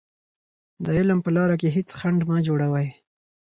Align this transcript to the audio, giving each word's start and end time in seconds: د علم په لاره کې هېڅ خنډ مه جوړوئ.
د 0.85 0.87
علم 0.97 1.19
په 1.25 1.29
لاره 1.37 1.55
کې 1.61 1.69
هېڅ 1.75 1.89
خنډ 1.97 2.19
مه 2.29 2.37
جوړوئ. 2.47 2.89